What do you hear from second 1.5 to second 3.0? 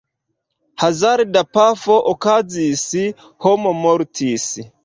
pafo okazis,